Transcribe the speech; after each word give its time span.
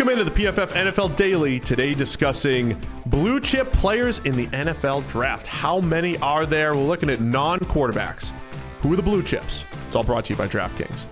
Welcome 0.00 0.18
into 0.18 0.32
the 0.32 0.44
PFF 0.44 0.68
NFL 0.68 1.14
Daily. 1.14 1.60
Today, 1.60 1.92
discussing 1.92 2.80
blue 3.04 3.38
chip 3.38 3.70
players 3.70 4.20
in 4.20 4.34
the 4.34 4.46
NFL 4.46 5.06
draft. 5.10 5.46
How 5.46 5.78
many 5.78 6.16
are 6.20 6.46
there? 6.46 6.74
We're 6.74 6.84
looking 6.84 7.10
at 7.10 7.20
non 7.20 7.60
quarterbacks. 7.60 8.30
Who 8.80 8.94
are 8.94 8.96
the 8.96 9.02
blue 9.02 9.22
chips? 9.22 9.62
It's 9.88 9.96
all 9.96 10.02
brought 10.02 10.24
to 10.24 10.32
you 10.32 10.38
by 10.38 10.48
DraftKings. 10.48 11.04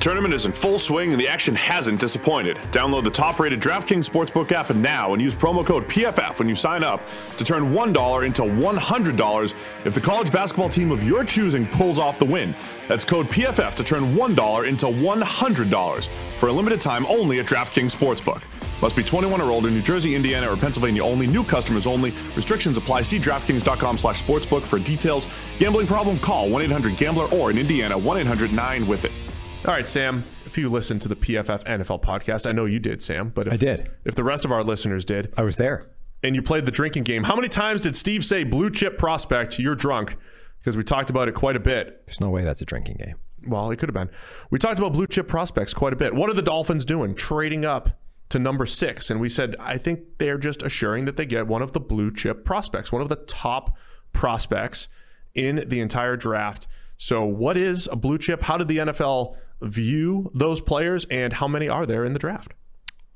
The 0.00 0.04
tournament 0.04 0.32
is 0.32 0.46
in 0.46 0.52
full 0.52 0.78
swing 0.78 1.12
and 1.12 1.20
the 1.20 1.28
action 1.28 1.54
hasn't 1.54 2.00
disappointed. 2.00 2.56
Download 2.72 3.04
the 3.04 3.10
top 3.10 3.38
rated 3.38 3.60
DraftKings 3.60 4.08
Sportsbook 4.08 4.50
app 4.50 4.74
now 4.74 5.12
and 5.12 5.20
use 5.20 5.34
promo 5.34 5.62
code 5.62 5.86
PFF 5.88 6.38
when 6.38 6.48
you 6.48 6.56
sign 6.56 6.82
up 6.82 7.02
to 7.36 7.44
turn 7.44 7.74
$1 7.74 8.24
into 8.24 8.40
$100 8.40 9.54
if 9.84 9.92
the 9.92 10.00
college 10.00 10.32
basketball 10.32 10.70
team 10.70 10.90
of 10.90 11.04
your 11.04 11.22
choosing 11.22 11.66
pulls 11.66 11.98
off 11.98 12.18
the 12.18 12.24
win. 12.24 12.54
That's 12.88 13.04
code 13.04 13.26
PFF 13.26 13.74
to 13.74 13.84
turn 13.84 14.14
$1 14.14 14.66
into 14.66 14.86
$100 14.86 16.08
for 16.38 16.48
a 16.48 16.52
limited 16.52 16.80
time 16.80 17.04
only 17.04 17.38
at 17.40 17.44
DraftKings 17.44 17.94
Sportsbook. 17.94 18.42
Must 18.80 18.96
be 18.96 19.04
21 19.04 19.38
or 19.38 19.50
older, 19.50 19.68
New 19.68 19.82
Jersey, 19.82 20.14
Indiana, 20.14 20.50
or 20.50 20.56
Pennsylvania 20.56 21.04
only. 21.04 21.26
New 21.26 21.44
customers 21.44 21.86
only. 21.86 22.14
Restrictions 22.34 22.78
apply. 22.78 23.02
See 23.02 23.18
DraftKings.com 23.18 23.98
slash 23.98 24.24
sportsbook 24.24 24.62
for 24.62 24.78
details. 24.78 25.26
Gambling 25.58 25.88
problem? 25.88 26.18
Call 26.18 26.48
1-800-GAMBLER 26.48 27.26
or 27.34 27.50
in 27.50 27.58
Indiana, 27.58 27.98
1-800-9-WITH-IT. 27.98 29.19
All 29.66 29.74
right, 29.74 29.86
Sam, 29.86 30.24
if 30.46 30.56
you 30.56 30.70
listened 30.70 31.02
to 31.02 31.08
the 31.08 31.14
PFF 31.14 31.64
NFL 31.64 32.02
podcast, 32.02 32.46
I 32.48 32.52
know 32.52 32.64
you 32.64 32.78
did, 32.78 33.02
Sam, 33.02 33.28
but 33.28 33.46
if, 33.46 33.52
I 33.52 33.56
did. 33.58 33.90
If 34.06 34.14
the 34.14 34.24
rest 34.24 34.46
of 34.46 34.52
our 34.52 34.64
listeners 34.64 35.04
did, 35.04 35.34
I 35.36 35.42
was 35.42 35.56
there. 35.56 35.86
And 36.22 36.34
you 36.34 36.40
played 36.40 36.64
the 36.64 36.72
drinking 36.72 37.02
game, 37.02 37.24
how 37.24 37.36
many 37.36 37.48
times 37.48 37.82
did 37.82 37.94
Steve 37.94 38.24
say 38.24 38.42
blue 38.42 38.70
chip 38.70 38.96
prospect? 38.96 39.58
You're 39.58 39.74
drunk 39.74 40.16
because 40.58 40.78
we 40.78 40.82
talked 40.82 41.10
about 41.10 41.28
it 41.28 41.34
quite 41.34 41.56
a 41.56 41.60
bit. 41.60 42.06
There's 42.06 42.22
no 42.22 42.30
way 42.30 42.42
that's 42.42 42.62
a 42.62 42.64
drinking 42.64 42.96
game. 42.96 43.16
Well, 43.46 43.70
it 43.70 43.76
could 43.76 43.90
have 43.90 43.94
been. 43.94 44.10
We 44.50 44.58
talked 44.58 44.78
about 44.78 44.94
blue 44.94 45.06
chip 45.06 45.28
prospects 45.28 45.74
quite 45.74 45.92
a 45.92 45.96
bit. 45.96 46.14
What 46.14 46.30
are 46.30 46.34
the 46.34 46.42
Dolphins 46.42 46.86
doing? 46.86 47.14
Trading 47.14 47.66
up 47.66 48.00
to 48.30 48.38
number 48.38 48.64
six. 48.64 49.10
And 49.10 49.20
we 49.20 49.28
said, 49.28 49.56
I 49.60 49.76
think 49.76 50.00
they're 50.16 50.38
just 50.38 50.62
assuring 50.62 51.04
that 51.04 51.18
they 51.18 51.26
get 51.26 51.46
one 51.46 51.60
of 51.60 51.72
the 51.72 51.80
blue 51.80 52.10
chip 52.12 52.46
prospects, 52.46 52.92
one 52.92 53.02
of 53.02 53.10
the 53.10 53.16
top 53.16 53.76
prospects 54.14 54.88
in 55.34 55.64
the 55.68 55.80
entire 55.80 56.16
draft. 56.16 56.66
So, 57.02 57.24
what 57.24 57.56
is 57.56 57.88
a 57.90 57.96
blue 57.96 58.18
chip? 58.18 58.42
How 58.42 58.58
did 58.58 58.68
the 58.68 58.76
NFL 58.76 59.34
view 59.62 60.30
those 60.34 60.60
players, 60.60 61.06
and 61.06 61.32
how 61.32 61.48
many 61.48 61.66
are 61.66 61.86
there 61.86 62.04
in 62.04 62.12
the 62.12 62.18
draft? 62.18 62.52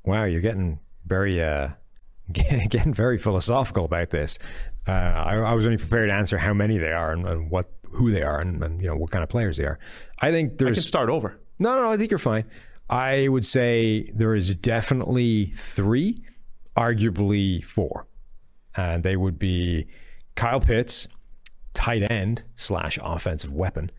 Wow, 0.03 0.23
you're 0.23 0.41
getting 0.41 0.79
very 1.05 1.39
uh, 1.39 1.69
getting 2.31 2.95
very 2.95 3.19
philosophical 3.19 3.85
about 3.85 4.09
this. 4.09 4.39
Uh, 4.87 4.91
I, 4.91 5.35
I, 5.35 5.53
was 5.53 5.67
only 5.67 5.77
prepared 5.77 6.09
to 6.09 6.15
answer 6.15 6.39
how 6.39 6.51
many 6.51 6.79
they 6.79 6.91
are 6.91 7.11
and, 7.11 7.27
and 7.27 7.51
what 7.51 7.69
who 7.91 8.09
they 8.09 8.23
are 8.23 8.39
and, 8.39 8.63
and, 8.63 8.81
you 8.81 8.87
know 8.87 8.95
what 8.95 9.11
kind 9.11 9.21
of 9.21 9.29
players 9.29 9.57
they 9.57 9.65
are. 9.65 9.77
I 10.19 10.31
think 10.31 10.57
there's. 10.57 10.79
I 10.79 10.81
can 10.81 10.87
start 10.87 11.09
over. 11.11 11.39
No, 11.59 11.75
no, 11.75 11.91
I 11.91 11.95
think 11.95 12.09
you're 12.09 12.17
fine. 12.17 12.45
I 12.89 13.27
would 13.27 13.45
say 13.45 14.09
there 14.15 14.33
is 14.33 14.55
definitely 14.55 15.53
three, 15.55 16.23
arguably 16.75 17.63
four, 17.63 18.07
and 18.75 19.03
they 19.03 19.15
would 19.15 19.37
be 19.37 19.85
Kyle 20.33 20.59
Pitts, 20.59 21.07
tight 21.75 22.09
end 22.09 22.43
slash 22.55 22.97
offensive 23.03 23.53
weapon, 23.53 23.91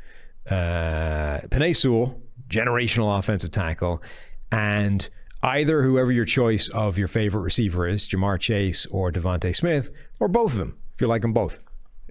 uh, 0.50 1.40
Penei 1.48 1.76
Sewell, 1.76 2.20
generational 2.48 3.16
offensive 3.16 3.52
tackle, 3.52 4.02
and 4.50 5.08
either 5.42 5.82
whoever 5.82 6.10
your 6.10 6.24
choice 6.24 6.68
of 6.70 6.98
your 6.98 7.08
favorite 7.08 7.42
receiver 7.42 7.86
is, 7.86 8.08
Ja'Marr 8.08 8.40
Chase 8.40 8.86
or 8.86 9.12
DeVonta 9.12 9.54
Smith, 9.54 9.90
or 10.18 10.28
both 10.28 10.52
of 10.52 10.58
them, 10.58 10.76
if 10.94 11.00
you 11.00 11.06
like 11.06 11.22
them 11.22 11.32
both. 11.32 11.60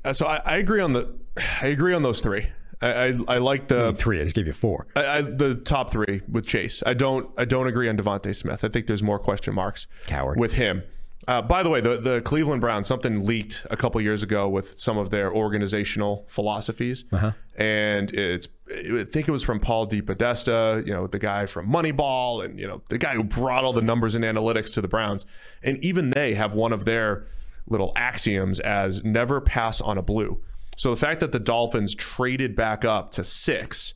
Uh, 0.04 0.14
so 0.14 0.26
I, 0.26 0.42
I, 0.46 0.56
agree 0.58 0.82
on 0.82 0.94
the, 0.94 1.14
I 1.62 1.68
agree 1.68 1.94
on 1.94 2.04
those 2.04 2.22
three. 2.22 2.48
I, 2.82 2.88
I, 2.88 3.14
I 3.28 3.38
like 3.40 3.68
the 3.68 3.94
three. 3.94 4.22
I 4.22 4.24
just 4.24 4.36
gave 4.36 4.48
you 4.48 4.54
four. 4.54 4.88
I, 4.96 5.22
the 5.22 5.56
top 5.56 5.92
three 5.92 6.22
with 6.30 6.46
Chase. 6.46 6.84
I 6.86 6.94
don't, 6.94 7.30
I 7.38 7.46
don't 7.46 7.68
agree 7.68 7.90
on 7.90 7.98
DeVonta 7.98 8.36
Smith. 8.36 8.64
I 8.64 8.68
think 8.68 8.88
there's 8.88 9.04
more 9.04 9.20
question 9.20 9.56
marks. 9.56 9.88
Coward 10.06 10.40
with 10.40 10.54
him. 10.54 10.84
Uh, 11.28 11.42
by 11.42 11.64
the 11.64 11.70
way, 11.70 11.82
the, 11.82 11.98
the 11.98 12.22
Cleveland 12.22 12.62
Browns, 12.62 12.88
something 12.88 13.26
leaked 13.26 13.66
a 13.72 13.78
couple 13.78 14.00
years 14.00 14.22
ago 14.22 14.48
with 14.48 14.80
some 14.80 14.98
of 14.98 15.10
their 15.10 15.34
organizational 15.34 16.26
philosophies. 16.28 17.04
Uh-huh. 17.12 17.32
And 17.56 18.12
it's, 18.14 18.48
I 18.70 19.04
think 19.06 19.28
it 19.28 19.32
was 19.32 19.44
from 19.44 19.60
Paul 19.60 19.88
DePodesta, 19.88 20.86
you 20.86 20.94
know, 20.94 21.08
the 21.08 21.18
guy 21.18 21.48
from 21.48 21.68
Moneyball 21.68 22.46
and, 22.46 22.60
you 22.60 22.68
know, 22.68 22.82
the 22.90 23.00
guy 23.00 23.16
who 23.16 23.24
brought 23.24 23.64
all 23.64 23.74
the 23.74 23.82
numbers 23.82 24.14
and 24.14 24.24
analytics 24.24 24.74
to 24.76 24.82
the 24.82 24.88
Browns. 24.88 25.26
And 25.64 25.78
even 25.80 26.12
they 26.12 26.36
have 26.36 26.54
one 26.54 26.74
of 26.74 26.86
their 26.86 27.26
little 27.68 27.92
axioms 27.96 28.60
as 28.60 29.04
never 29.04 29.42
pass 29.42 29.82
on 29.82 29.98
a 29.98 30.04
blue. 30.04 30.44
So 30.78 30.92
the 30.92 30.98
fact 30.98 31.22
that 31.22 31.32
the 31.32 31.40
Dolphins 31.40 31.96
traded 31.96 32.56
back 32.56 32.86
up 32.86 33.10
to 33.12 33.24
six 33.24 33.96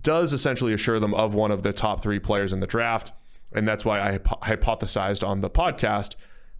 does 0.00 0.32
essentially 0.32 0.72
assure 0.72 0.98
them 0.98 1.14
of 1.14 1.34
one 1.34 1.52
of 1.52 1.62
the 1.62 1.72
top 1.72 2.02
three 2.02 2.18
players 2.18 2.52
in 2.52 2.58
the 2.58 2.66
draft. 2.66 3.12
And 3.52 3.68
that's 3.68 3.84
why 3.84 4.00
I 4.00 4.18
hypothesized 4.18 5.26
on 5.26 5.40
the 5.40 5.50
podcast 5.50 6.16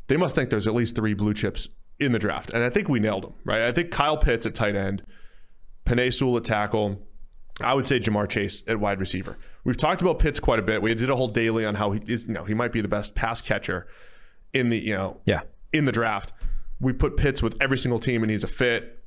they 0.09 0.17
must 0.17 0.35
think 0.35 0.51
there's 0.51 0.67
at 0.67 0.75
least 0.75 0.95
three 0.95 1.15
blue 1.15 1.35
chips 1.35 1.69
in 1.99 2.13
the 2.13 2.19
draft. 2.19 2.51
And 2.51 2.63
I 2.63 2.71
think 2.71 2.89
we 2.89 3.01
nailed 3.01 3.25
them, 3.25 3.35
right? 3.45 3.63
I 3.63 3.73
think 3.73 3.91
Kyle 3.91 4.17
Pitts 4.17 4.47
at 4.47 4.55
tight 4.55 4.77
end, 4.77 5.03
Penei 5.85 6.13
Sewell 6.13 6.37
at 6.37 6.45
tackle. 6.45 7.03
I 7.61 7.73
would 7.73 7.87
say 7.87 7.99
Ja'Marr 7.99 8.29
Chase 8.29 8.63
at 8.69 8.79
wide 8.79 9.01
receiver. 9.01 9.39
We've 9.65 9.77
talked 9.77 10.03
about 10.03 10.19
Pitts 10.19 10.39
quite 10.39 10.59
a 10.59 10.63
bit. 10.63 10.83
We 10.83 10.95
did 10.95 11.09
a 11.09 11.17
whole 11.17 11.29
daily 11.29 11.65
on 11.65 11.75
how 11.75 11.93
he 11.93 12.01
is, 12.07 12.27
you 12.27 12.35
know, 12.35 12.45
he 12.45 12.55
might 12.55 12.71
be 12.71 12.83
the 12.83 12.89
best 12.89 13.15
pass 13.15 13.41
catcher 13.41 13.87
in 14.53 14.69
the, 14.69 14.79
you 14.79 14.95
know, 14.95 15.21
yeah. 15.25 15.41
in 15.73 15.87
the 15.87 15.93
draft. 15.93 16.33
We 16.81 16.93
put 16.93 17.17
Pitts 17.17 17.43
with 17.43 17.57
every 17.61 17.79
single 17.79 17.99
team 17.99 18.23
and 18.23 18.31
he's 18.31 18.45
a 18.45 18.49
fit. 18.49 19.03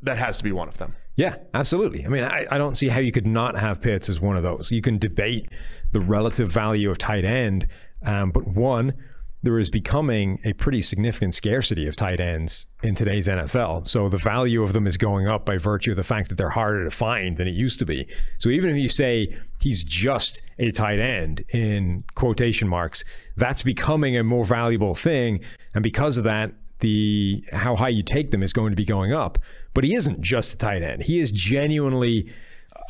That 0.00 0.16
has 0.16 0.38
to 0.38 0.44
be 0.44 0.52
one 0.52 0.68
of 0.68 0.78
them. 0.78 0.96
Yeah, 1.14 1.36
absolutely. 1.52 2.06
I 2.06 2.08
mean, 2.08 2.24
I, 2.24 2.46
I 2.50 2.58
don't 2.58 2.76
see 2.76 2.88
how 2.88 2.98
you 2.98 3.12
could 3.12 3.26
not 3.26 3.58
have 3.58 3.82
Pitts 3.82 4.08
as 4.08 4.20
one 4.20 4.36
of 4.36 4.42
those. 4.42 4.72
You 4.72 4.80
can 4.80 4.96
debate 4.98 5.50
the 5.92 6.00
relative 6.00 6.48
value 6.48 6.90
of 6.90 6.96
tight 6.96 7.26
end, 7.26 7.68
um, 8.04 8.30
but 8.30 8.48
one, 8.48 8.94
there 9.42 9.58
is 9.58 9.70
becoming 9.70 10.38
a 10.44 10.52
pretty 10.52 10.80
significant 10.80 11.34
scarcity 11.34 11.88
of 11.88 11.96
tight 11.96 12.20
ends 12.20 12.66
in 12.82 12.94
today's 12.94 13.26
NFL. 13.26 13.88
So 13.88 14.08
the 14.08 14.16
value 14.16 14.62
of 14.62 14.72
them 14.72 14.86
is 14.86 14.96
going 14.96 15.26
up 15.26 15.44
by 15.44 15.58
virtue 15.58 15.90
of 15.90 15.96
the 15.96 16.04
fact 16.04 16.28
that 16.28 16.36
they're 16.38 16.50
harder 16.50 16.84
to 16.84 16.90
find 16.90 17.36
than 17.36 17.48
it 17.48 17.54
used 17.54 17.78
to 17.80 17.86
be. 17.86 18.06
So 18.38 18.50
even 18.50 18.70
if 18.70 18.76
you 18.76 18.88
say 18.88 19.36
he's 19.60 19.82
just 19.82 20.42
a 20.58 20.70
tight 20.70 21.00
end 21.00 21.44
in 21.48 22.04
quotation 22.14 22.68
marks, 22.68 23.04
that's 23.36 23.62
becoming 23.62 24.16
a 24.16 24.22
more 24.22 24.44
valuable 24.44 24.94
thing. 24.94 25.40
And 25.74 25.82
because 25.82 26.18
of 26.18 26.24
that, 26.24 26.52
the 26.78 27.44
how 27.52 27.76
high 27.76 27.88
you 27.88 28.02
take 28.02 28.32
them 28.32 28.42
is 28.42 28.52
going 28.52 28.70
to 28.70 28.76
be 28.76 28.84
going 28.84 29.12
up. 29.12 29.38
But 29.74 29.84
he 29.84 29.94
isn't 29.94 30.20
just 30.20 30.54
a 30.54 30.56
tight 30.58 30.82
end. 30.82 31.02
He 31.02 31.20
is 31.20 31.32
genuinely 31.32 32.30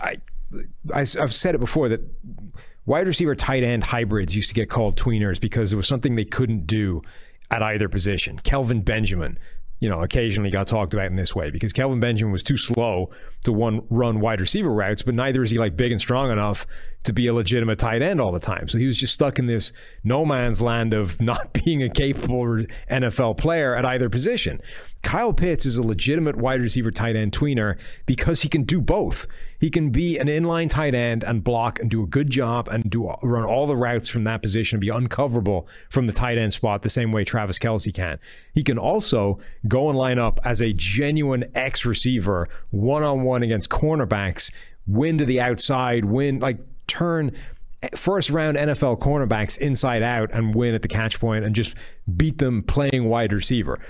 I, 0.00 0.16
I 0.92 1.00
I've 1.00 1.34
said 1.34 1.54
it 1.54 1.58
before 1.58 1.88
that 1.88 2.00
wide 2.86 3.06
receiver 3.06 3.34
tight 3.34 3.62
end 3.62 3.84
hybrids 3.84 4.34
used 4.34 4.48
to 4.48 4.54
get 4.54 4.70
called 4.70 4.96
tweeners 4.96 5.40
because 5.40 5.72
it 5.72 5.76
was 5.76 5.86
something 5.86 6.14
they 6.14 6.24
couldn't 6.24 6.66
do 6.66 7.02
at 7.50 7.62
either 7.62 7.88
position. 7.88 8.40
Kelvin 8.42 8.80
Benjamin, 8.80 9.38
you 9.82 9.88
know, 9.88 10.00
occasionally 10.00 10.48
got 10.48 10.68
talked 10.68 10.94
about 10.94 11.06
in 11.06 11.16
this 11.16 11.34
way 11.34 11.50
because 11.50 11.72
Kelvin 11.72 11.98
Benjamin 11.98 12.30
was 12.30 12.44
too 12.44 12.56
slow 12.56 13.10
to 13.42 13.52
one 13.52 13.84
run 13.90 14.20
wide 14.20 14.38
receiver 14.38 14.72
routes, 14.72 15.02
but 15.02 15.12
neither 15.12 15.42
is 15.42 15.50
he 15.50 15.58
like 15.58 15.76
big 15.76 15.90
and 15.90 16.00
strong 16.00 16.30
enough 16.30 16.68
to 17.02 17.12
be 17.12 17.26
a 17.26 17.34
legitimate 17.34 17.80
tight 17.80 18.00
end 18.00 18.20
all 18.20 18.30
the 18.30 18.38
time. 18.38 18.68
So 18.68 18.78
he 18.78 18.86
was 18.86 18.96
just 18.96 19.12
stuck 19.12 19.40
in 19.40 19.46
this 19.46 19.72
no 20.04 20.24
man's 20.24 20.62
land 20.62 20.94
of 20.94 21.20
not 21.20 21.52
being 21.52 21.82
a 21.82 21.88
capable 21.88 22.64
NFL 22.90 23.38
player 23.38 23.74
at 23.74 23.84
either 23.84 24.08
position. 24.08 24.60
Kyle 25.02 25.32
Pitts 25.32 25.66
is 25.66 25.78
a 25.78 25.82
legitimate 25.82 26.36
wide 26.36 26.60
receiver 26.60 26.92
tight 26.92 27.16
end 27.16 27.32
tweener 27.32 27.76
because 28.06 28.42
he 28.42 28.48
can 28.48 28.62
do 28.62 28.80
both. 28.80 29.26
He 29.58 29.68
can 29.68 29.90
be 29.90 30.16
an 30.18 30.28
inline 30.28 30.70
tight 30.70 30.94
end 30.94 31.24
and 31.24 31.42
block 31.42 31.80
and 31.80 31.90
do 31.90 32.02
a 32.02 32.06
good 32.06 32.30
job 32.30 32.68
and 32.68 32.88
do 32.88 33.12
run 33.22 33.44
all 33.44 33.66
the 33.66 33.76
routes 33.76 34.08
from 34.08 34.24
that 34.24 34.42
position 34.42 34.76
and 34.76 34.80
be 34.80 34.88
uncoverable 34.88 35.66
from 35.90 36.06
the 36.06 36.12
tight 36.12 36.38
end 36.38 36.52
spot 36.52 36.82
the 36.82 36.88
same 36.88 37.10
way 37.10 37.24
Travis 37.24 37.58
Kelce 37.58 37.92
can. 37.92 38.18
He 38.54 38.62
can 38.62 38.78
also 38.78 39.40
go 39.72 39.88
and 39.88 39.96
line 39.96 40.18
up 40.18 40.38
as 40.44 40.60
a 40.60 40.74
genuine 40.74 41.44
X 41.54 41.86
receiver 41.86 42.46
one 42.68 43.02
on 43.02 43.22
one 43.22 43.42
against 43.42 43.70
cornerbacks, 43.70 44.52
win 44.86 45.16
to 45.16 45.24
the 45.24 45.40
outside, 45.40 46.04
win 46.04 46.40
like 46.40 46.58
turn 46.86 47.32
first 47.96 48.28
round 48.28 48.58
NFL 48.58 49.00
cornerbacks 49.00 49.56
inside 49.56 50.02
out 50.02 50.30
and 50.30 50.54
win 50.54 50.74
at 50.74 50.82
the 50.82 50.88
catch 50.88 51.18
point 51.18 51.46
and 51.46 51.54
just 51.54 51.74
beat 52.18 52.36
them 52.36 52.62
playing 52.62 53.08
wide 53.08 53.32
receiver. 53.32 53.80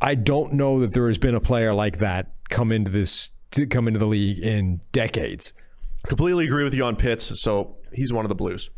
I 0.00 0.14
don't 0.14 0.54
know 0.54 0.80
that 0.80 0.94
there 0.94 1.08
has 1.08 1.18
been 1.18 1.34
a 1.34 1.40
player 1.40 1.74
like 1.74 1.98
that 1.98 2.32
come 2.48 2.72
into 2.72 2.90
this 2.90 3.30
to 3.50 3.66
come 3.66 3.86
into 3.86 4.00
the 4.00 4.06
league 4.06 4.38
in 4.38 4.80
decades. 4.92 5.52
Completely 6.06 6.46
agree 6.46 6.64
with 6.64 6.72
you 6.72 6.84
on 6.84 6.96
Pitts. 6.96 7.38
So 7.38 7.76
he's 7.92 8.14
one 8.14 8.24
of 8.24 8.30
the 8.30 8.34
Blues. 8.34 8.70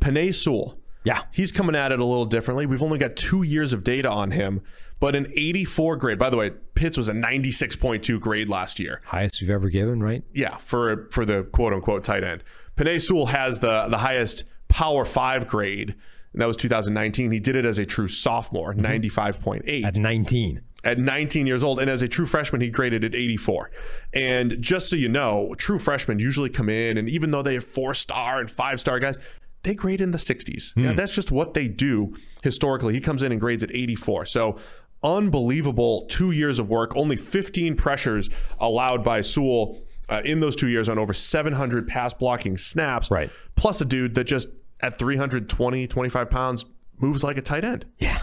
Penei 0.00 0.34
Sewell. 0.34 0.78
Yeah. 1.04 1.22
He's 1.32 1.52
coming 1.52 1.74
at 1.74 1.92
it 1.92 1.98
a 1.98 2.04
little 2.04 2.24
differently. 2.24 2.66
We've 2.66 2.82
only 2.82 2.98
got 2.98 3.16
two 3.16 3.42
years 3.42 3.72
of 3.72 3.84
data 3.84 4.10
on 4.10 4.30
him, 4.30 4.62
but 5.00 5.16
an 5.16 5.26
84 5.34 5.96
grade. 5.96 6.18
By 6.18 6.30
the 6.30 6.36
way, 6.36 6.50
Pitts 6.74 6.96
was 6.96 7.08
a 7.08 7.12
96.2 7.12 8.20
grade 8.20 8.48
last 8.48 8.78
year. 8.78 9.00
Highest 9.04 9.40
you've 9.40 9.50
ever 9.50 9.68
given, 9.68 10.02
right? 10.02 10.22
Yeah, 10.32 10.56
for 10.58 11.08
for 11.10 11.24
the 11.24 11.44
quote 11.44 11.72
unquote 11.72 12.04
tight 12.04 12.24
end. 12.24 12.44
Penei 12.76 13.00
Sewell 13.00 13.26
has 13.26 13.58
the 13.58 13.88
the 13.88 13.98
highest 13.98 14.44
Power 14.68 15.04
Five 15.04 15.48
grade, 15.48 15.94
and 16.32 16.40
that 16.42 16.46
was 16.46 16.56
2019. 16.56 17.30
He 17.30 17.40
did 17.40 17.56
it 17.56 17.64
as 17.64 17.78
a 17.78 17.86
true 17.86 18.08
sophomore, 18.08 18.72
mm-hmm. 18.72 18.86
95.8 18.86 19.84
at 19.84 19.96
19 19.96 20.62
at 20.84 20.98
19 20.98 21.46
years 21.46 21.62
old. 21.62 21.80
And 21.80 21.90
as 21.90 22.02
a 22.02 22.08
true 22.08 22.26
freshman, 22.26 22.60
he 22.60 22.68
graded 22.68 23.04
at 23.04 23.14
84. 23.14 23.70
And 24.14 24.60
just 24.60 24.88
so 24.88 24.96
you 24.96 25.08
know, 25.08 25.54
true 25.56 25.78
freshmen 25.78 26.18
usually 26.18 26.50
come 26.50 26.68
in, 26.68 26.98
and 26.98 27.08
even 27.08 27.30
though 27.30 27.42
they 27.42 27.54
have 27.54 27.64
four 27.64 27.94
star 27.94 28.40
and 28.40 28.50
five 28.50 28.80
star 28.80 28.98
guys, 28.98 29.18
they 29.62 29.74
grade 29.74 30.00
in 30.00 30.10
the 30.10 30.18
60s. 30.18 30.72
Yeah, 30.76 30.92
that's 30.92 31.14
just 31.14 31.30
what 31.30 31.54
they 31.54 31.68
do 31.68 32.14
historically. 32.42 32.94
He 32.94 33.00
comes 33.00 33.22
in 33.22 33.32
and 33.32 33.40
grades 33.40 33.62
at 33.62 33.74
84. 33.74 34.26
So 34.26 34.58
unbelievable 35.02 36.06
two 36.08 36.30
years 36.30 36.58
of 36.58 36.68
work, 36.68 36.94
only 36.96 37.16
15 37.16 37.76
pressures 37.76 38.28
allowed 38.60 39.04
by 39.04 39.20
Sewell 39.20 39.82
uh, 40.08 40.22
in 40.24 40.40
those 40.40 40.56
two 40.56 40.68
years 40.68 40.88
on 40.88 40.98
over 40.98 41.14
700 41.14 41.88
pass 41.88 42.12
blocking 42.14 42.58
snaps. 42.58 43.10
Right. 43.10 43.30
Plus 43.56 43.80
a 43.80 43.84
dude 43.84 44.14
that 44.14 44.24
just 44.24 44.48
at 44.80 44.98
320, 44.98 45.86
25 45.86 46.30
pounds 46.30 46.64
moves 46.98 47.22
like 47.22 47.36
a 47.36 47.42
tight 47.42 47.64
end. 47.64 47.86
Yeah. 47.98 48.22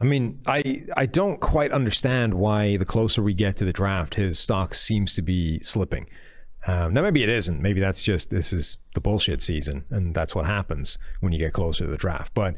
I 0.00 0.04
mean, 0.04 0.40
I 0.46 0.82
I 0.96 1.06
don't 1.06 1.40
quite 1.40 1.72
understand 1.72 2.34
why 2.34 2.76
the 2.76 2.84
closer 2.84 3.20
we 3.20 3.34
get 3.34 3.56
to 3.56 3.64
the 3.64 3.72
draft, 3.72 4.14
his 4.14 4.38
stock 4.38 4.74
seems 4.74 5.14
to 5.16 5.22
be 5.22 5.60
slipping. 5.60 6.06
Um, 6.66 6.92
now, 6.92 7.02
maybe 7.02 7.22
it 7.22 7.28
isn't. 7.28 7.62
Maybe 7.62 7.80
that's 7.80 8.02
just 8.02 8.30
this 8.30 8.52
is 8.52 8.78
the 8.94 9.00
bullshit 9.00 9.42
season, 9.42 9.84
and 9.90 10.14
that's 10.14 10.34
what 10.34 10.46
happens 10.46 10.98
when 11.20 11.32
you 11.32 11.38
get 11.38 11.52
closer 11.52 11.84
to 11.84 11.90
the 11.90 11.96
draft. 11.96 12.34
But 12.34 12.56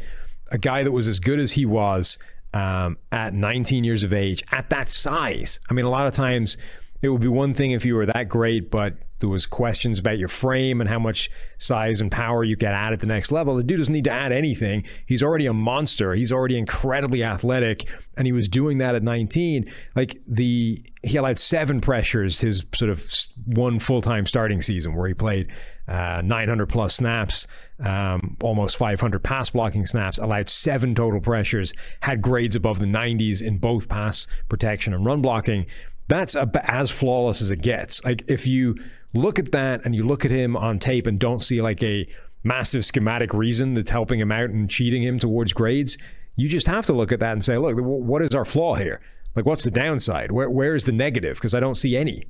a 0.51 0.59
guy 0.59 0.83
that 0.83 0.93
was 0.93 1.07
as 1.07 1.21
good 1.21 1.39
as 1.39 1.53
he 1.53 1.67
was 1.67 2.19
um, 2.55 2.99
at 3.13 3.35
19 3.35 3.85
years 3.85 4.03
of 4.03 4.13
age, 4.13 4.43
at 4.51 4.71
that 4.71 4.91
size, 4.91 5.61
I 5.71 5.75
mean, 5.75 5.85
a 5.85 5.91
lot 5.91 6.07
of 6.07 6.15
times 6.15 6.57
it 7.03 7.09
would 7.09 7.21
be 7.21 7.29
one 7.29 7.55
thing 7.55 7.71
if 7.71 7.85
you 7.85 7.95
were 7.95 8.07
that 8.07 8.29
great, 8.29 8.71
but 8.71 8.95
there 9.21 9.29
was 9.29 9.47
questions 9.47 9.99
about 9.99 10.19
your 10.19 10.29
frame 10.29 10.81
and 10.81 10.91
how 10.91 10.99
much 10.99 11.31
size 11.59 12.01
and 12.01 12.11
power 12.11 12.43
you 12.43 12.57
get 12.57 12.73
add 12.73 12.93
at 12.93 13.01
the 13.01 13.07
next 13.07 13.31
level. 13.31 13.57
The 13.57 13.63
dude 13.63 13.79
doesn't 13.79 13.93
need 13.93 14.05
to 14.05 14.11
add 14.11 14.33
anything. 14.33 14.85
He's 15.07 15.23
already 15.23 15.47
a 15.47 15.53
monster. 15.53 16.15
He's 16.15 16.33
already 16.33 16.59
incredibly 16.59 17.23
athletic, 17.23 17.89
and 18.17 18.27
he 18.27 18.33
was 18.33 18.49
doing 18.49 18.79
that 18.79 18.95
at 18.95 19.03
19. 19.03 19.71
Like 19.95 20.19
the 20.27 20.83
he 21.03 21.17
allowed 21.17 21.39
seven 21.39 21.81
pressures 21.81 22.41
his 22.41 22.65
sort 22.75 22.91
of 22.91 23.11
one 23.47 23.79
full 23.79 24.03
time 24.03 24.27
starting 24.27 24.61
season 24.61 24.95
where 24.95 25.09
he 25.09 25.15
played 25.15 25.49
uh, 25.89 26.23
900 26.25 26.67
plus 26.67 26.95
snaps, 26.95 27.47
um, 27.81 28.37
almost 28.43 28.77
500 28.77 29.23
pass 29.23 29.51
blocking 29.51 29.87
snaps, 29.87 30.19
allowed 30.19 30.49
seven 30.49 30.95
total 30.95 31.21
pressures, 31.21 31.73
had 32.01 32.23
grades 32.23 32.55
above 32.55 32.79
the 32.79 32.87
90s 32.87 33.43
in 33.43 33.59
both 33.59 33.89
pass 33.89 34.27
protection 34.49 34.95
and 34.95 35.05
run 35.05 35.21
blocking. 35.21 35.67
That's 36.11 36.35
a, 36.35 36.51
as 36.65 36.91
flawless 36.91 37.41
as 37.41 37.53
it 37.53 37.63
gets. 37.63 38.05
Like 38.05 38.25
if 38.29 38.45
you 38.45 38.75
look 39.15 39.39
at 39.39 39.53
that 39.53 39.85
and 39.85 39.95
you 39.95 40.05
look 40.05 40.25
at 40.25 40.33
him 40.33 40.57
on 40.57 40.81
tape 40.81 41.07
and 41.07 41.21
don't 41.21 41.39
see 41.39 41.63
like 41.63 41.85
a 41.85 42.05
massive 42.43 42.85
schematic 42.85 43.33
reason 43.33 43.75
that's 43.75 43.91
helping 43.91 44.19
him 44.19 44.33
out 44.33 44.51
and 44.51 44.69
cheating 44.69 45.05
him 45.05 45.21
towards 45.21 45.53
grades, 45.53 45.97
you 46.35 46.49
just 46.49 46.67
have 46.67 46.85
to 46.87 46.93
look 46.93 47.13
at 47.13 47.21
that 47.21 47.33
and 47.33 47.45
say, 47.45 47.57
look, 47.59 47.77
what 47.79 48.23
is 48.23 48.35
our 48.35 48.45
flaw 48.45 48.75
here? 48.75 49.01
Like, 49.37 49.47
what's 49.47 49.63
the 49.63 49.71
downside? 49.71 50.33
Where, 50.33 50.51
where 50.51 50.75
is 50.75 50.83
the 50.83 50.91
negative? 50.91 51.37
Because 51.37 51.55
I 51.55 51.61
don't 51.61 51.77
see 51.77 51.97
any. 51.97 52.25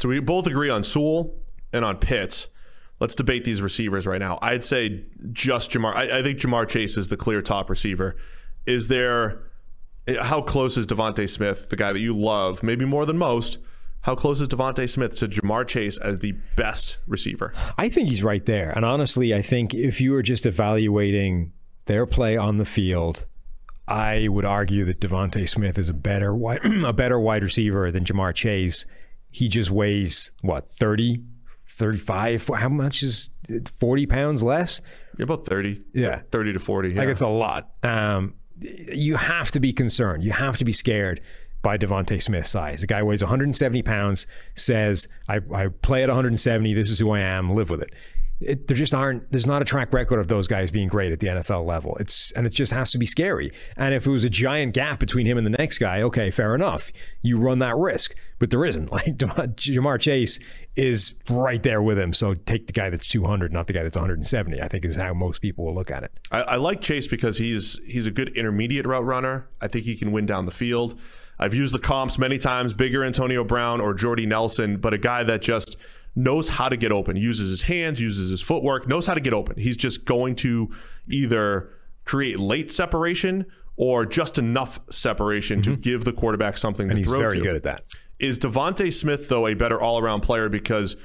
So 0.00 0.08
we 0.08 0.18
both 0.20 0.46
agree 0.46 0.70
on 0.70 0.82
Sewell 0.82 1.34
and 1.70 1.84
on 1.84 1.98
Pitts. 1.98 2.48
Let's 2.98 3.14
debate 3.14 3.44
these 3.44 3.60
receivers 3.60 4.06
right 4.06 4.20
now. 4.20 4.38
I'd 4.40 4.64
say 4.64 5.04
just 5.32 5.70
Ja'Marr. 5.70 5.94
I, 5.94 6.20
I 6.20 6.22
think 6.22 6.38
Ja'Marr 6.38 6.66
Chase 6.66 6.96
is 6.96 7.08
the 7.08 7.18
clear 7.18 7.42
top 7.42 7.68
receiver. 7.68 8.16
Is 8.64 8.88
there? 8.88 9.51
How 10.20 10.42
close 10.42 10.76
is 10.76 10.86
DeVonta 10.86 11.28
Smith, 11.28 11.68
the 11.68 11.76
guy 11.76 11.92
that 11.92 12.00
you 12.00 12.16
love, 12.16 12.62
maybe 12.62 12.84
more 12.84 13.06
than 13.06 13.18
most? 13.18 13.58
How 14.02 14.16
close 14.16 14.40
is 14.40 14.48
DeVonta 14.48 14.88
Smith 14.88 15.14
to 15.16 15.28
Ja'Marr 15.28 15.66
Chase 15.66 15.96
as 15.96 16.18
the 16.18 16.32
best 16.56 16.98
receiver? 17.06 17.52
I 17.78 17.88
think 17.88 18.08
he's 18.08 18.24
right 18.24 18.44
there. 18.44 18.70
And 18.70 18.84
honestly, 18.84 19.32
I 19.32 19.42
think 19.42 19.74
if 19.74 20.00
you 20.00 20.10
were 20.10 20.22
just 20.22 20.44
evaluating 20.44 21.52
their 21.84 22.04
play 22.04 22.36
on 22.36 22.58
the 22.58 22.64
field, 22.64 23.26
I 23.86 24.26
would 24.28 24.44
argue 24.44 24.84
that 24.86 25.00
DeVonta 25.00 25.48
Smith 25.48 25.78
is 25.78 25.88
a 25.88 25.94
better 25.94 26.34
wide, 26.34 26.64
a 26.84 26.92
better 26.92 27.18
wide 27.20 27.44
receiver 27.44 27.92
than 27.92 28.04
Ja'Marr 28.04 28.34
Chase. 28.34 28.86
He 29.30 29.48
just 29.48 29.70
weighs 29.70 30.32
what 30.42 30.68
30, 30.68 31.22
35. 31.68 32.48
How 32.56 32.68
much 32.68 33.04
is 33.04 33.30
40 33.78 34.06
pounds 34.06 34.42
less? 34.42 34.80
Yeah, 35.16 35.24
about 35.24 35.46
30. 35.46 35.82
Yeah. 35.94 36.22
30 36.32 36.54
to 36.54 36.58
40. 36.58 36.90
Yeah. 36.90 36.98
Like 36.98 37.08
it's 37.08 37.20
a 37.20 37.28
lot. 37.28 37.70
Um, 37.84 38.34
you 38.60 39.16
have 39.16 39.50
to 39.52 39.60
be 39.60 39.72
concerned. 39.72 40.24
You 40.24 40.32
have 40.32 40.56
to 40.58 40.64
be 40.64 40.72
scared 40.72 41.20
by 41.62 41.78
DeVonta 41.78 42.20
Smith's 42.20 42.50
size. 42.50 42.80
The 42.80 42.86
guy 42.86 43.02
weighs 43.02 43.22
170 43.22 43.82
pounds, 43.82 44.26
says, 44.54 45.08
I, 45.28 45.40
I 45.54 45.68
play 45.68 46.02
at 46.02 46.08
170. 46.08 46.74
This 46.74 46.90
is 46.90 46.98
who 46.98 47.10
I 47.10 47.20
am. 47.20 47.54
Live 47.54 47.70
with 47.70 47.82
it. 47.82 47.94
It, 48.44 48.68
there 48.68 48.76
just 48.76 48.94
aren't 48.94 49.30
there's 49.30 49.46
not 49.46 49.62
a 49.62 49.64
track 49.64 49.92
record 49.92 50.18
of 50.18 50.28
those 50.28 50.46
guys 50.46 50.70
being 50.70 50.88
great 50.88 51.12
at 51.12 51.20
the 51.20 51.28
NFL 51.28 51.66
level. 51.66 51.96
It's 51.98 52.32
and 52.32 52.46
it 52.46 52.50
just 52.50 52.72
has 52.72 52.90
to 52.92 52.98
be 52.98 53.06
scary. 53.06 53.50
And 53.76 53.94
if 53.94 54.06
it 54.06 54.10
was 54.10 54.24
a 54.24 54.30
giant 54.30 54.74
gap 54.74 55.00
between 55.00 55.26
him 55.26 55.38
and 55.38 55.46
the 55.46 55.50
next 55.50 55.78
guy, 55.78 56.02
okay, 56.02 56.30
fair 56.30 56.54
enough. 56.54 56.92
You 57.22 57.38
run 57.38 57.58
that 57.60 57.76
risk, 57.76 58.14
but 58.38 58.50
there 58.50 58.64
isn't. 58.64 58.90
Like 59.02 59.16
Ja'Marr 59.16 59.98
Chase 59.98 60.38
is 60.76 61.14
right 61.30 61.62
there 61.62 61.82
with 61.82 61.98
him. 61.98 62.12
So 62.12 62.34
take 62.34 62.66
the 62.66 62.72
guy 62.72 62.90
that's 62.90 63.08
200, 63.08 63.52
not 63.52 63.66
the 63.66 63.72
guy 63.72 63.82
that's 63.82 63.96
170. 63.96 64.60
I 64.60 64.68
think 64.68 64.84
is 64.84 64.96
how 64.96 65.14
most 65.14 65.40
people 65.40 65.64
will 65.64 65.74
look 65.74 65.90
at 65.90 66.02
it. 66.02 66.12
I, 66.30 66.40
I 66.42 66.56
like 66.56 66.80
Chase 66.82 67.08
because 67.08 67.38
he's 67.38 67.80
he's 67.86 68.06
a 68.06 68.10
good 68.10 68.36
intermediate 68.36 68.86
route 68.86 69.04
runner. 69.04 69.48
I 69.60 69.68
think 69.68 69.86
he 69.86 69.96
can 69.96 70.12
win 70.12 70.26
down 70.26 70.46
the 70.46 70.52
field. 70.52 70.98
I've 71.38 71.54
used 71.54 71.74
the 71.74 71.78
comps 71.78 72.18
many 72.18 72.38
times, 72.38 72.72
bigger 72.72 73.02
Antonio 73.02 73.42
Brown 73.42 73.80
or 73.80 73.94
Jordy 73.94 74.26
Nelson, 74.26 74.76
but 74.76 74.94
a 74.94 74.98
guy 74.98 75.24
that 75.24 75.42
just 75.42 75.76
knows 76.14 76.48
how 76.48 76.68
to 76.68 76.76
get 76.76 76.92
open, 76.92 77.16
uses 77.16 77.50
his 77.50 77.62
hands, 77.62 78.00
uses 78.00 78.30
his 78.30 78.42
footwork, 78.42 78.86
knows 78.86 79.06
how 79.06 79.14
to 79.14 79.20
get 79.20 79.32
open. 79.32 79.58
He's 79.58 79.76
just 79.76 80.04
going 80.04 80.36
to 80.36 80.70
either 81.08 81.70
create 82.04 82.38
late 82.38 82.70
separation 82.70 83.46
or 83.76 84.04
just 84.04 84.38
enough 84.38 84.80
separation 84.90 85.60
mm-hmm. 85.60 85.72
to 85.72 85.76
give 85.78 86.04
the 86.04 86.12
quarterback 86.12 86.58
something 86.58 86.90
and 86.90 86.96
to 86.96 87.02
he's 87.02 87.10
very 87.10 87.40
good 87.40 87.56
at 87.56 87.62
that. 87.62 87.82
Is 88.18 88.38
DeVonta 88.38 88.92
Smith 88.92 89.28
though 89.28 89.46
a 89.46 89.54
better 89.54 89.80
all-around 89.80 90.20
player 90.20 90.48
because 90.48 90.96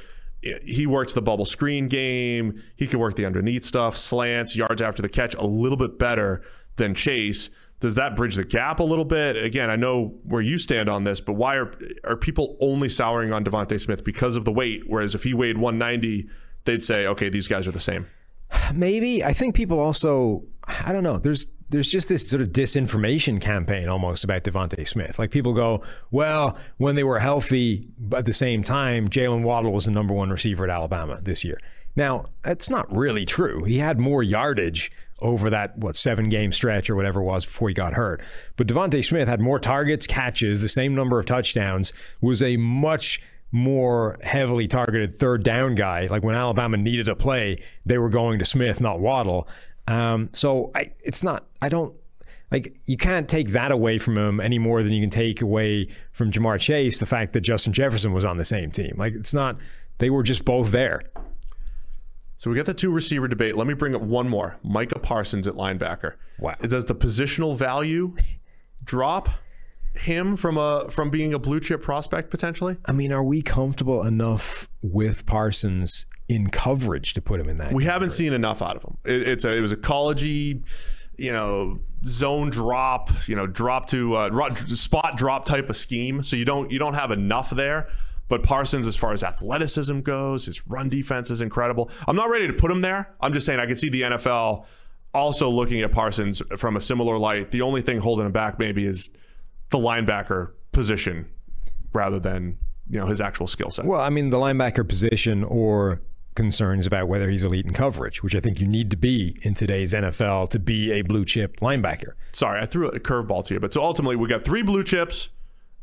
he 0.63 0.85
works 0.85 1.13
the 1.13 1.21
bubble 1.21 1.45
screen 1.45 1.87
game, 1.87 2.61
he 2.75 2.85
can 2.85 2.99
work 2.99 3.15
the 3.15 3.25
underneath 3.25 3.63
stuff, 3.63 3.97
slants, 3.97 4.55
yards 4.55 4.81
after 4.81 5.01
the 5.01 5.09
catch 5.09 5.33
a 5.35 5.45
little 5.45 5.77
bit 5.77 5.97
better 5.97 6.43
than 6.75 6.93
Chase 6.93 7.49
does 7.79 7.95
that 7.95 8.15
bridge 8.15 8.35
the 8.35 8.43
gap 8.43 8.79
a 8.79 8.83
little 8.83 9.05
bit? 9.05 9.35
Again, 9.35 9.69
I 9.69 9.75
know 9.75 10.15
where 10.23 10.41
you 10.41 10.57
stand 10.57 10.89
on 10.89 11.03
this, 11.03 11.21
but 11.21 11.33
why 11.33 11.55
are 11.55 11.71
are 12.03 12.17
people 12.17 12.57
only 12.59 12.89
souring 12.89 13.33
on 13.33 13.43
DeVonta 13.43 13.79
Smith 13.79 14.03
because 14.03 14.35
of 14.35 14.45
the 14.45 14.51
weight? 14.51 14.83
Whereas 14.87 15.13
if 15.13 15.23
he 15.23 15.33
weighed 15.33 15.57
190, 15.57 16.27
they'd 16.65 16.83
say, 16.83 17.05
okay, 17.07 17.29
these 17.29 17.47
guys 17.47 17.67
are 17.67 17.71
the 17.71 17.79
same. 17.79 18.07
Maybe 18.73 19.23
I 19.23 19.33
think 19.33 19.55
people 19.55 19.79
also 19.79 20.43
I 20.63 20.91
don't 20.91 21.03
know. 21.03 21.17
There's 21.17 21.47
there's 21.69 21.91
just 21.91 22.09
this 22.09 22.27
sort 22.27 22.41
of 22.41 22.49
disinformation 22.49 23.41
campaign 23.41 23.89
almost 23.89 24.23
about 24.23 24.43
DeVonta 24.43 24.87
Smith. 24.87 25.19
Like 25.19 25.31
people 25.31 25.53
go, 25.53 25.83
well, 26.11 26.57
when 26.77 26.95
they 26.95 27.03
were 27.03 27.19
healthy, 27.19 27.89
but 27.97 28.19
at 28.19 28.25
the 28.25 28.33
same 28.33 28.63
time, 28.63 29.09
Jaylen 29.09 29.43
Waddle 29.43 29.73
was 29.73 29.85
the 29.85 29.91
number 29.91 30.13
one 30.13 30.29
receiver 30.29 30.63
at 30.63 30.69
Alabama 30.69 31.19
this 31.21 31.43
year. 31.43 31.59
Now, 31.95 32.27
that's 32.43 32.69
not 32.69 32.95
really 32.95 33.25
true. 33.25 33.63
He 33.63 33.79
had 33.79 33.99
more 33.99 34.23
yardage 34.23 34.91
over 35.19 35.49
that 35.49 35.77
what 35.77 35.95
seven 35.95 36.29
game 36.29 36.51
stretch 36.51 36.89
or 36.89 36.95
whatever 36.95 37.21
it 37.21 37.25
was 37.25 37.45
before 37.45 37.69
he 37.69 37.73
got 37.73 37.93
hurt. 37.93 38.21
But 38.55 38.67
DeVonta 38.67 39.03
Smith 39.03 39.27
had 39.27 39.41
more 39.41 39.59
targets, 39.59 40.07
catches, 40.07 40.61
the 40.61 40.69
same 40.69 40.95
number 40.95 41.19
of 41.19 41.25
touchdowns, 41.25 41.93
was 42.21 42.43
a 42.43 42.57
much 42.57 43.21
more 43.51 44.19
heavily 44.21 44.67
targeted 44.67 45.13
third 45.13 45.43
down 45.43 45.75
guy. 45.75 46.07
Like 46.07 46.23
when 46.23 46.35
Alabama 46.35 46.77
needed 46.77 47.07
a 47.07 47.15
play, 47.15 47.61
they 47.85 47.97
were 47.97 48.09
going 48.09 48.39
to 48.39 48.45
Smith, 48.45 48.81
not 48.81 48.99
Waddle. 48.99 49.47
Um, 49.87 50.29
so 50.33 50.71
I, 50.75 50.91
it's 51.03 51.23
not. 51.23 51.45
I 51.61 51.69
don't 51.69 51.95
like 52.51 52.77
you 52.85 52.97
can't 52.97 53.27
take 53.27 53.49
that 53.49 53.71
away 53.71 53.97
from 53.97 54.17
him 54.17 54.39
any 54.39 54.59
more 54.59 54.83
than 54.83 54.93
you 54.93 55.01
can 55.01 55.09
take 55.09 55.41
away 55.41 55.87
from 56.11 56.31
Ja'Marr 56.31 56.59
Chase 56.59 56.97
the 56.97 57.05
fact 57.05 57.33
that 57.33 57.41
Justin 57.41 57.73
Jefferson 57.73 58.13
was 58.13 58.25
on 58.25 58.37
the 58.37 58.45
same 58.45 58.71
team. 58.71 58.95
Like 58.97 59.13
it's 59.13 59.33
not. 59.33 59.57
They 59.99 60.09
were 60.11 60.23
just 60.23 60.45
both 60.45 60.71
there. 60.71 61.01
So 62.37 62.49
we 62.51 62.55
got 62.55 62.67
the 62.67 62.73
two 62.73 62.91
receiver 62.91 63.27
debate. 63.27 63.57
Let 63.57 63.67
me 63.67 63.73
bring 63.73 63.95
up 63.95 64.01
one 64.01 64.29
more. 64.29 64.57
Micah 64.63 64.99
Parsons 64.99 65.47
at 65.47 65.55
linebacker. 65.55 66.13
Wow. 66.39 66.55
Does 66.61 66.85
the 66.85 66.95
positional 66.95 67.57
value 67.57 68.15
drop 68.83 69.29
him 69.95 70.35
from 70.35 70.57
a 70.57 70.89
from 70.91 71.09
being 71.09 71.33
a 71.33 71.39
blue 71.39 71.59
chip 71.59 71.81
prospect 71.81 72.29
potentially? 72.29 72.77
I 72.85 72.91
mean, 72.91 73.11
are 73.11 73.23
we 73.23 73.41
comfortable 73.41 74.03
enough 74.03 74.69
with 74.83 75.25
Parsons 75.25 76.05
in 76.29 76.49
coverage 76.51 77.13
to 77.15 77.21
put 77.21 77.39
him 77.39 77.49
in 77.49 77.57
that? 77.57 77.73
We 77.73 77.83
category? 77.83 77.93
haven't 77.93 78.09
seen 78.11 78.33
enough 78.33 78.61
out 78.61 78.75
of 78.77 78.83
him. 78.83 78.97
It, 79.03 79.27
it's 79.27 79.43
a, 79.43 79.55
it 79.55 79.61
was 79.61 79.71
a 79.71 79.77
collegey, 79.77 80.63
you 81.17 81.33
know, 81.33 81.79
zone 82.05 82.51
drop, 82.51 83.09
you 83.27 83.35
know, 83.35 83.47
drop 83.47 83.87
to 83.87 84.15
uh, 84.15 84.55
spot 84.75 85.17
drop 85.17 85.45
type 85.45 85.71
of 85.71 85.75
scheme. 85.75 86.21
So 86.21 86.35
you 86.35 86.45
don't 86.45 86.69
you 86.71 86.77
don't 86.77 86.93
have 86.93 87.09
enough 87.09 87.49
there. 87.49 87.89
But 88.29 88.43
Parsons, 88.43 88.87
as 88.87 88.95
far 88.95 89.13
as 89.13 89.23
athleticism 89.23 90.01
goes, 90.01 90.45
his 90.45 90.67
run 90.67 90.89
defense 90.89 91.29
is 91.29 91.41
incredible. 91.41 91.89
I'm 92.07 92.15
not 92.15 92.29
ready 92.29 92.47
to 92.47 92.53
put 92.53 92.71
him 92.71 92.81
there. 92.81 93.15
I'm 93.21 93.33
just 93.33 93.45
saying 93.45 93.59
I 93.59 93.65
can 93.65 93.77
see 93.77 93.89
the 93.89 94.01
NFL 94.01 94.65
also 95.13 95.49
looking 95.49 95.81
at 95.81 95.91
Parsons 95.91 96.41
from 96.57 96.75
a 96.75 96.81
similar 96.81 97.17
light. 97.17 97.51
The 97.51 97.61
only 97.61 97.81
thing 97.81 97.99
holding 97.99 98.25
him 98.25 98.31
back 98.31 98.59
maybe 98.59 98.85
is 98.85 99.09
the 99.69 99.77
linebacker 99.77 100.51
position 100.71 101.29
rather 101.93 102.19
than 102.19 102.57
you 102.89 102.99
know 102.99 103.07
his 103.07 103.21
actual 103.21 103.47
skill 103.47 103.71
set. 103.71 103.85
Well, 103.85 104.01
I 104.01 104.09
mean 104.09 104.29
the 104.29 104.37
linebacker 104.37 104.87
position 104.87 105.43
or 105.43 106.01
concerns 106.35 106.85
about 106.85 107.07
whether 107.07 107.29
he's 107.29 107.43
elite 107.43 107.65
in 107.65 107.73
coverage, 107.73 108.21
which 108.21 108.35
I 108.35 108.39
think 108.39 108.59
you 108.61 108.67
need 108.67 108.91
to 108.91 108.97
be 108.97 109.37
in 109.41 109.55
today's 109.55 109.93
NFL 109.93 110.49
to 110.51 110.59
be 110.59 110.91
a 110.91 111.01
blue 111.01 111.25
chip 111.25 111.59
linebacker. 111.59 112.11
Sorry, 112.31 112.61
I 112.61 112.65
threw 112.65 112.89
a 112.89 112.99
curveball 112.99 113.43
to 113.45 113.55
you, 113.55 113.59
but 113.59 113.73
so 113.73 113.81
ultimately 113.81 114.15
we 114.15 114.27
got 114.29 114.45
three 114.45 114.61
blue 114.61 114.83
chips 114.83 115.29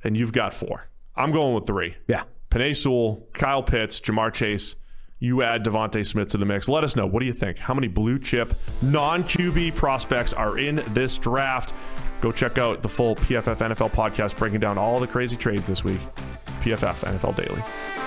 and 0.05 0.17
you've 0.17 0.33
got 0.33 0.55
four. 0.55 0.87
I'm 1.17 1.33
going 1.33 1.55
with 1.55 1.67
three. 1.67 1.97
Yeah. 2.07 2.23
Penei 2.55 2.77
Sewell, 2.77 3.27
Kyle 3.33 3.65
Pitts, 3.65 3.99
Ja'Marr 4.01 4.33
Chase. 4.33 4.77
you 5.19 5.43
add 5.43 5.65
DeVonta 5.65 6.07
Smith 6.07 6.29
to 6.29 6.37
the 6.37 6.47
mix. 6.47 6.69
Let 6.69 6.85
us 6.85 6.95
know. 6.95 7.05
What 7.05 7.19
do 7.19 7.27
you 7.27 7.33
think? 7.33 7.59
How 7.59 7.75
many 7.75 7.89
blue 7.89 8.17
chip 8.17 8.55
non 8.81 9.25
QB 9.25 9.75
prospects 9.75 10.33
are 10.33 10.57
in 10.57 10.77
this 10.95 11.19
draft? 11.19 11.75
Go 12.21 12.31
check 12.31 12.57
out 12.57 12.81
the 12.81 12.89
full 12.89 13.17
PFF 13.17 13.57
NFL 13.57 13.91
podcast 13.91 14.39
breaking 14.39 14.61
down 14.61 14.79
all 14.79 15.01
the 15.01 15.07
crazy 15.09 15.37
trades 15.37 15.67
this 15.67 15.83
week. 15.83 15.99
PFF 16.61 17.05
NFL 17.19 17.35
Daily. 17.35 18.04